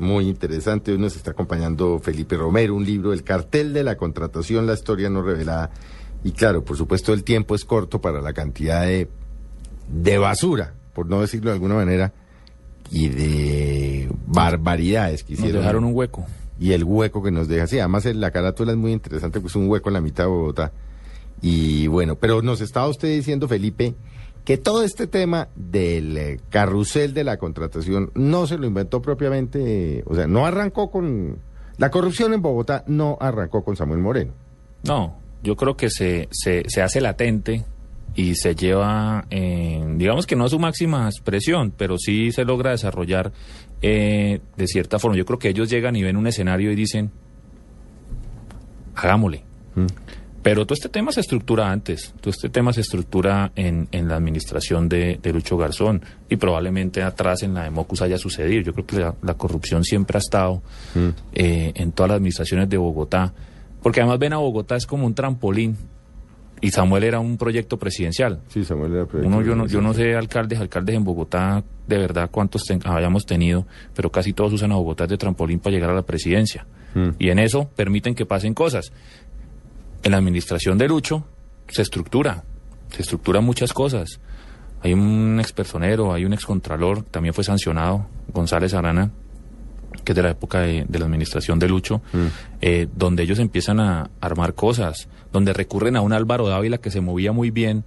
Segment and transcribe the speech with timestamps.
[0.00, 0.92] muy interesante.
[0.92, 5.08] Hoy nos está acompañando Felipe Romero, un libro, El cartel de la contratación, la historia
[5.10, 5.70] no revelada.
[6.24, 9.08] Y claro, por supuesto, el tiempo es corto para la cantidad de,
[9.92, 12.12] de basura, por no decirlo de alguna manera,
[12.90, 15.60] y de barbaridades que Nos hicieron.
[15.62, 16.26] dejaron un hueco.
[16.58, 17.66] y el hueco que nos deja.
[17.66, 20.72] Sí, además la carátula es muy interesante, pues un hueco en la mitad de Bogotá.
[21.40, 23.94] Y bueno, pero nos estaba usted diciendo, Felipe,
[24.44, 30.02] que todo este tema del eh, carrusel de la contratación no se lo inventó propiamente,
[30.06, 31.38] o sea, no arrancó con...
[31.78, 34.32] La corrupción en Bogotá no arrancó con Samuel Moreno.
[34.82, 37.64] No, yo creo que se, se, se hace latente
[38.14, 42.72] y se lleva, eh, digamos que no a su máxima expresión, pero sí se logra
[42.72, 43.32] desarrollar
[43.82, 45.16] eh, de cierta forma.
[45.16, 47.10] Yo creo que ellos llegan y ven un escenario y dicen,
[48.94, 49.44] hagámosle.
[50.42, 54.16] Pero todo este tema se estructura antes, todo este tema se estructura en, en la
[54.16, 58.62] administración de, de Lucho Garzón y probablemente atrás en la de Mocus haya sucedido.
[58.62, 60.62] Yo creo que la, la corrupción siempre ha estado
[61.34, 63.34] eh, en todas las administraciones de Bogotá,
[63.82, 65.76] porque además ven a Bogotá es como un trampolín
[66.62, 68.40] y Samuel era un proyecto presidencial.
[68.48, 72.30] Sí, Samuel era Uno, yo no, yo no sé alcaldes, alcaldes en Bogotá, de verdad
[72.30, 75.94] cuántos ten- hayamos tenido, pero casi todos usan a Bogotá de trampolín para llegar a
[75.94, 76.66] la presidencia.
[76.94, 77.10] Mm.
[77.18, 78.92] Y en eso permiten que pasen cosas.
[80.02, 81.24] En la administración de Lucho
[81.68, 82.44] se estructura,
[82.90, 84.20] se estructuran muchas cosas.
[84.82, 89.10] Hay un expersonero, hay un excontralor, también fue sancionado, González Arana,
[90.04, 92.00] que es de la época de, de la administración de Lucho,
[92.60, 97.00] eh, donde ellos empiezan a armar cosas, donde recurren a un Álvaro Dávila que se
[97.00, 97.84] movía muy bien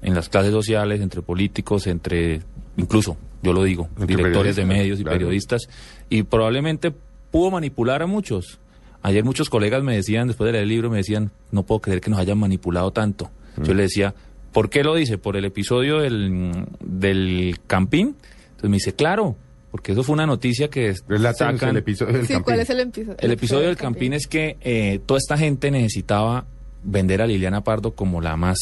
[0.00, 2.42] en las clases sociales, entre políticos, entre,
[2.76, 5.18] incluso, yo lo digo, Entre directores de medios y claro.
[5.18, 5.68] periodistas,
[6.08, 6.92] y probablemente
[7.32, 8.60] pudo manipular a muchos.
[9.08, 12.02] Ayer muchos colegas me decían, después de leer el libro, me decían, no puedo creer
[12.02, 13.30] que nos hayan manipulado tanto.
[13.62, 14.14] Yo le decía,
[14.52, 15.16] ¿por qué lo dice?
[15.16, 18.16] ¿Por el episodio del, del Campín?
[18.50, 19.34] Entonces me dice, claro,
[19.70, 20.94] porque eso fue una noticia que
[21.34, 21.70] sacan...
[21.70, 22.44] el episodio del Sí, Campín.
[22.44, 23.16] ¿cuál es el episodio?
[23.18, 26.44] El episodio del Campín es que eh, toda esta gente necesitaba
[26.84, 28.58] vender a Liliana Pardo como la más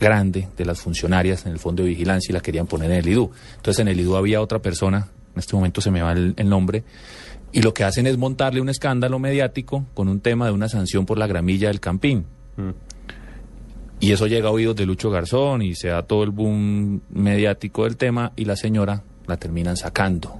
[0.00, 3.08] grande de las funcionarias en el Fondo de Vigilancia y la querían poner en el
[3.08, 3.30] IDU.
[3.56, 6.48] Entonces en el IDU había otra persona, en este momento se me va el, el
[6.48, 6.82] nombre,
[7.52, 11.06] y lo que hacen es montarle un escándalo mediático con un tema de una sanción
[11.06, 12.26] por la gramilla del Campín.
[13.98, 17.84] Y eso llega a oídos de Lucho Garzón y se da todo el boom mediático
[17.84, 20.38] del tema y la señora la terminan sacando.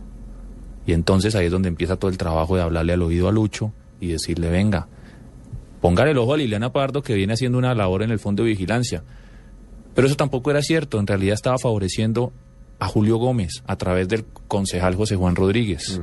[0.86, 3.72] Y entonces ahí es donde empieza todo el trabajo de hablarle al oído a Lucho
[4.00, 4.88] y decirle, venga,
[5.80, 8.50] póngale el ojo a Liliana Pardo que viene haciendo una labor en el Fondo de
[8.50, 9.02] Vigilancia.
[9.94, 12.32] Pero eso tampoco era cierto, en realidad estaba favoreciendo
[12.78, 16.00] a Julio Gómez a través del concejal José Juan Rodríguez.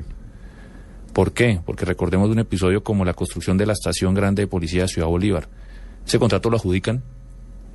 [1.17, 1.59] ¿Por qué?
[1.65, 4.87] Porque recordemos de un episodio como la construcción de la estación grande de policía de
[4.87, 5.49] Ciudad Bolívar.
[6.05, 7.01] Ese contrato lo adjudican,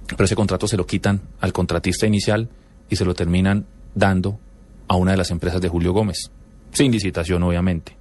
[0.06, 2.50] pero ese contrato se lo quitan al contratista inicial
[2.88, 3.66] y se lo terminan
[3.96, 4.38] dando
[4.86, 6.30] a una de las empresas de Julio Gómez,
[6.70, 7.96] sin licitación obviamente.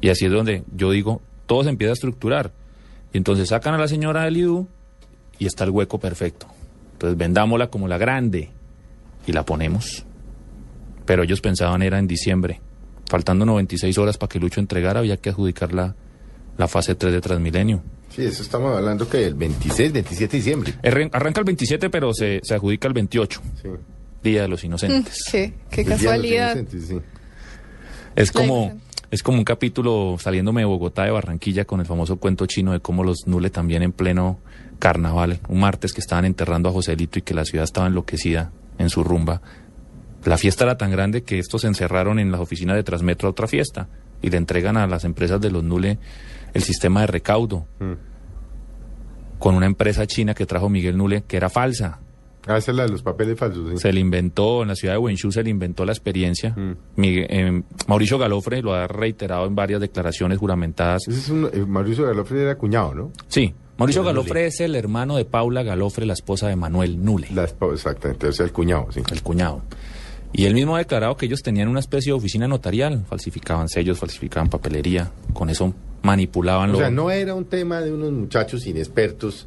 [0.00, 2.50] Y así es donde yo digo, todo se empieza a estructurar.
[3.12, 4.68] Y entonces sacan a la señora del IDU
[5.38, 6.46] y está el hueco perfecto.
[6.94, 8.52] Entonces vendámosla como la grande
[9.26, 10.06] y la ponemos.
[11.04, 12.62] Pero ellos pensaban era en diciembre.
[13.12, 15.94] Faltando 96 horas para que Lucho entregara, había que adjudicar la,
[16.56, 17.82] la fase 3 de Transmilenio.
[18.08, 20.72] Sí, eso estamos hablando que el 26, 27 de diciembre.
[20.82, 23.68] Arran- Arranca el 27, pero se, se adjudica el 28, Sí.
[24.22, 25.24] Día de los Inocentes.
[25.30, 26.52] Qué, qué El Día de los casualidad.
[26.56, 26.98] Inocentes, sí.
[28.16, 28.80] Es como,
[29.10, 32.80] es como un capítulo saliéndome de Bogotá, de Barranquilla, con el famoso cuento chino de
[32.80, 34.38] cómo los Nule también en pleno
[34.78, 38.88] carnaval, un martes que estaban enterrando a Joselito y que la ciudad estaba enloquecida en
[38.88, 39.42] su rumba.
[40.24, 43.30] La fiesta era tan grande que estos se encerraron en las oficinas de Transmetro a
[43.32, 43.88] otra fiesta
[44.20, 45.98] y le entregan a las empresas de los Nule
[46.54, 47.92] el sistema de recaudo Mm.
[49.38, 51.98] con una empresa china que trajo Miguel Nule que era falsa.
[52.46, 53.70] Ah, esa es la de los papeles falsos.
[53.70, 53.76] sí.
[53.78, 56.50] Se le inventó, en la ciudad de Wenchú se le inventó la experiencia.
[56.50, 56.72] Mm.
[56.96, 61.02] Migue- eh, Mauricio Galofre lo ha reiterado en varias declaraciones juramentadas.
[61.08, 63.12] Ese es un, eh, Mauricio Galofre era cuñado, ¿no?
[63.28, 64.12] Sí, Mauricio Nule.
[64.14, 68.26] Galofre es el hermano de Paula Galofre, la esposa de Manuel Nule, La esposa, exactamente,
[68.28, 69.02] o sea, el cuñado, sí.
[69.10, 69.62] el cuñado.
[70.32, 73.98] Y él mismo ha declarado que ellos tenían una especie de oficina notarial, falsificaban sellos,
[73.98, 76.78] falsificaban papelería, con eso manipulaban O lo...
[76.78, 79.46] sea, no era un tema de unos muchachos inexpertos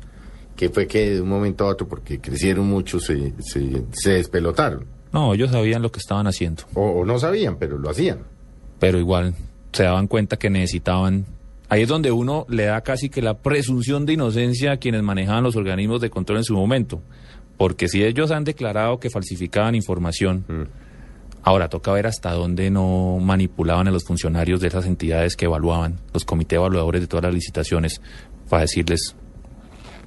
[0.56, 4.86] que fue que de un momento a otro, porque crecieron mucho, se, se, se despelotaron.
[5.12, 6.64] No, ellos sabían lo que estaban haciendo.
[6.76, 8.20] O, o no sabían, pero lo hacían.
[8.80, 9.34] pero igual
[9.74, 11.26] se daban cuenta que necesitaban.
[11.68, 15.44] Ahí es donde uno le da casi que la presunción de inocencia a quienes manejaban
[15.44, 17.02] los organismos de control en su momento.
[17.57, 20.69] Porque si ellos han declarado que falsificaban información,
[21.44, 26.00] ahora toca ver hasta dónde no manipulaban a los funcionarios de esas entidades que evaluaban,
[26.13, 28.02] los comités evaluadores de todas las licitaciones,
[28.50, 29.16] para decirles,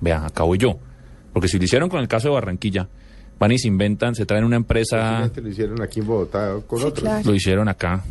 [0.00, 0.78] vean, acá voy yo.
[1.32, 2.88] Porque si lo hicieron con el caso de Barranquilla,
[3.38, 6.84] van y se inventan, se traen una empresa, lo hicieron aquí en Bogotá con Sí,
[6.86, 7.02] otros.
[7.04, 7.22] claro.
[7.24, 8.04] lo hicieron acá.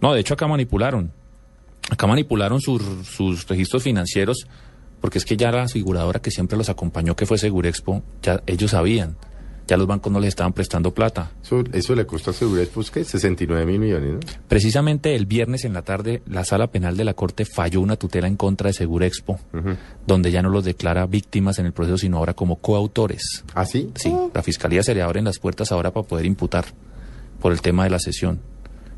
[0.00, 1.10] No, de hecho acá manipularon.
[1.90, 4.46] Acá manipularon sus, sus registros financieros
[5.04, 8.70] porque es que ya la aseguradora que siempre los acompañó, que fue Segurexpo, ya ellos
[8.70, 9.18] sabían.
[9.66, 11.30] Ya los bancos no les estaban prestando plata.
[11.42, 13.04] Eso, eso le costó a Segurexpo, ¿qué?
[13.04, 14.20] 69 mil millones, ¿no?
[14.48, 18.28] Precisamente el viernes en la tarde, la sala penal de la Corte falló una tutela
[18.28, 19.38] en contra de Segurexpo,
[20.06, 23.44] donde ya no los declara víctimas en el proceso, sino ahora como coautores.
[23.52, 23.92] ¿Ah, sí?
[23.96, 26.64] Sí, la fiscalía se le abren las puertas ahora para poder imputar
[27.42, 28.40] por el tema de la sesión.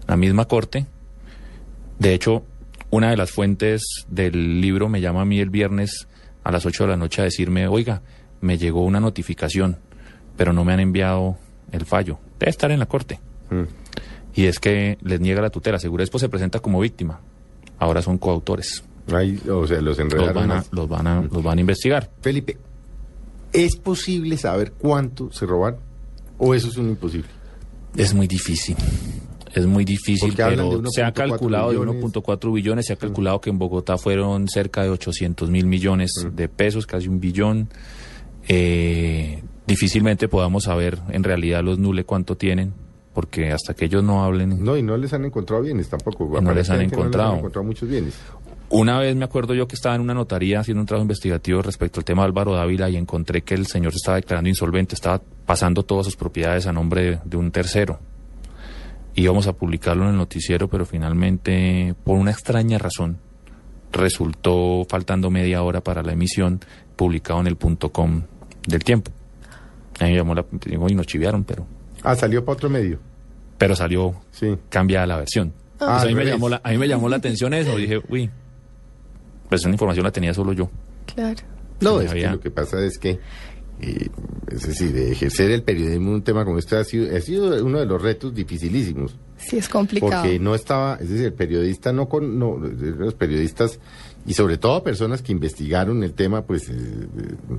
[0.07, 0.87] La misma Corte,
[1.99, 2.45] de hecho,
[2.91, 6.09] una de las fuentes del libro me llama a mí el viernes
[6.45, 8.03] a las 8 de la noche a decirme, oiga,
[8.41, 9.79] me llegó una notificación,
[10.37, 11.37] pero no me han enviado
[11.73, 12.19] el fallo.
[12.39, 13.21] Debe estar en la corte.
[13.51, 13.63] Mm.
[14.35, 15.79] Y es que les niega la tutela.
[15.79, 17.21] Segurespo se presenta como víctima.
[17.79, 18.85] Ahora son coautores.
[19.09, 19.97] O sea, los
[20.35, 22.11] van a, los van a, los van a investigar.
[22.21, 22.59] Felipe,
[23.53, 25.81] ¿es posible saber cuánto se robaron?
[26.39, 27.29] ¿O eso es un imposible?
[27.97, 28.77] Es muy difícil.
[29.57, 32.05] Es muy difícil, pero se ha 1.4 calculado de billones.
[32.05, 36.49] 1.4 billones, se ha calculado que en Bogotá fueron cerca de 800 mil millones de
[36.51, 37.71] pesos, casi un billón.
[38.49, 42.75] Eh, difícilmente podamos saber en realidad los nule cuánto tienen,
[43.15, 44.63] porque hasta que ellos no hablen.
[44.63, 46.39] No, y no les han encontrado bienes tampoco.
[46.39, 47.29] no les han encontrado.
[47.29, 48.15] No les han encontrado muchos bienes.
[48.69, 52.01] Una vez me acuerdo yo que estaba en una notaría haciendo un trabajo investigativo respecto
[52.01, 55.23] al tema de Álvaro Dávila y encontré que el señor se estaba declarando insolvente, estaba
[55.47, 57.99] pasando todas sus propiedades a nombre de, de un tercero.
[59.17, 63.19] Íbamos a publicarlo en el noticiero, pero finalmente, por una extraña razón,
[63.93, 66.61] resultó faltando media hora para la emisión,
[66.97, 68.23] publicado en el punto com
[68.67, 69.11] del tiempo.
[70.01, 71.67] A mí me llamó la y nos chiviaron, pero,
[72.03, 72.99] Ah, salió para otro medio.
[73.59, 74.55] pero salió Sí.
[74.69, 75.53] cambiada la versión.
[75.81, 77.75] Ah, a, mí me llamó la, a mí me llamó la atención eso.
[77.77, 78.31] Dije, uy,
[79.49, 80.69] pues esa información la tenía solo yo.
[81.15, 81.41] Claro.
[81.81, 83.19] No, es había- que lo que pasa es que,
[83.81, 84.09] eh,
[84.51, 87.79] es decir, de ejercer el periodismo un tema como este ha sido, ha sido uno
[87.79, 89.17] de los retos dificilísimos.
[89.37, 90.23] Sí, es complicado.
[90.23, 93.79] Porque no estaba, es decir, el periodista no con, no, los periodistas
[94.27, 96.75] y sobre todo personas que investigaron el tema, pues eh,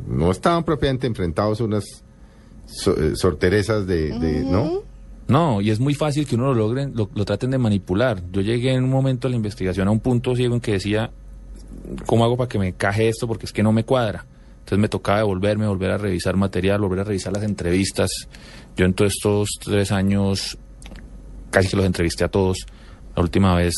[0.08, 1.84] no estaban propiamente enfrentados a unas
[2.66, 4.82] so- eh, sorterezas de, de- ¿no?
[5.28, 8.24] No, y es muy fácil que uno lo logren, lo, lo traten de manipular.
[8.32, 11.12] Yo llegué en un momento de la investigación a un punto ciego en que decía,
[12.06, 13.28] ¿cómo hago para que me caje esto?
[13.28, 14.26] Porque es que no me cuadra.
[14.68, 18.10] Entonces me tocaba devolverme, volver a revisar material, volver a revisar las entrevistas.
[18.76, 20.58] Yo en todos estos tres años
[21.50, 22.66] casi que los entrevisté a todos.
[23.16, 23.74] La última vez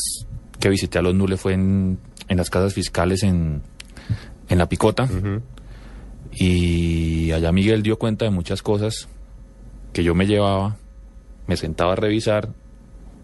[0.58, 3.62] que visité a los Nule fue en, en las casas fiscales en,
[4.48, 5.04] en La Picota.
[5.04, 5.42] Ujú.
[6.32, 9.06] Y allá Miguel dio cuenta de muchas cosas
[9.92, 10.76] que yo me llevaba,
[11.46, 12.48] me sentaba a revisar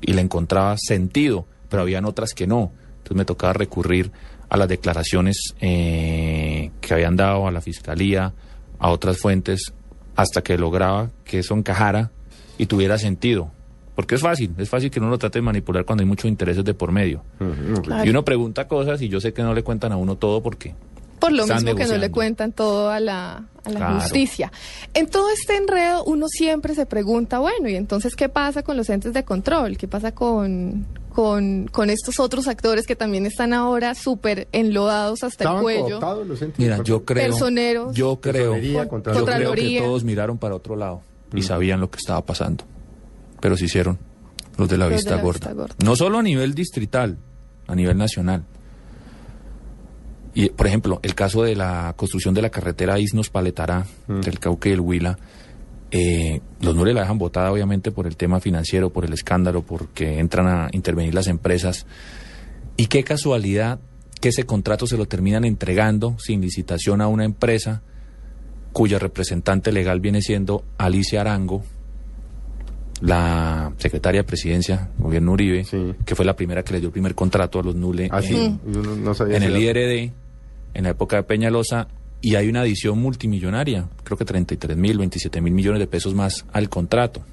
[0.01, 2.71] y le encontraba sentido, pero habían otras que no.
[2.99, 4.13] Entonces me tocaba recurrir
[4.49, 6.46] a las declaraciones eh,
[6.87, 8.33] que habían dado a la fiscalía,
[8.79, 9.73] a otras fuentes,
[10.15, 12.13] hasta que lograba que eso encajara
[12.59, 13.51] y tuviera sentido.
[13.97, 16.65] Porque es fácil, es fácil que uno lo trate de manipular cuando hay muchos intereses
[16.65, 17.25] de por medio.
[17.83, 18.05] Claro.
[18.05, 20.75] Y uno pregunta cosas y yo sé que no le cuentan a uno todo porque
[21.19, 23.95] Por lo Están mismo que no le cuentan todo a la, a la Claro.
[24.01, 24.53] justicia.
[24.95, 28.89] En todo este enredo uno siempre se pregunta, bueno, ¿y entonces qué pasa con los
[28.91, 29.77] entes de control?
[29.79, 30.87] ¿Qué pasa con,
[31.17, 35.99] con, con estos otros actores que también están ahora súper enlodados hasta el cuello?
[36.27, 37.31] los Mira, yo creo.
[37.31, 37.97] Personeros.
[37.97, 38.55] Yo creo.
[38.59, 41.01] Yo creo que todos miraron para otro lado
[41.33, 41.43] y Mm.
[41.43, 42.65] sabían lo que estaba pasando.
[43.41, 43.99] Pero se hicieron
[44.59, 45.39] los de la, Los de vista, la gorda.
[45.39, 45.75] vista gorda.
[45.83, 47.17] No solo a nivel distrital,
[47.67, 48.45] a nivel nacional.
[50.35, 54.21] Y, por ejemplo, el caso de la construcción de la carretera Isnos-Paletará, Mm.
[54.21, 55.19] del Cauque y el Huila,
[55.91, 60.19] eh, los Nure la dejan votada obviamente por el tema financiero, por el escándalo, porque
[60.19, 61.87] entran a intervenir las empresas.
[62.77, 63.79] Y qué casualidad
[64.21, 67.83] que ese contrato se lo terminan entregando sin licitación a una empresa
[68.73, 71.63] cuya representante legal viene siendo Alicia Arango,
[73.01, 75.95] la secretaria de presidencia, gobierno Uribe, Sí.
[76.05, 78.61] que fue la primera que le dio el primer contrato a los Nule Así, en,
[78.73, 80.13] yo no, no sabía en el IRD,
[80.75, 81.89] en la época de Peñalosa,
[82.21, 86.45] y hay una adición multimillonaria, creo que 33 mil, 27 mil millones de pesos más
[86.53, 87.25] al contrato.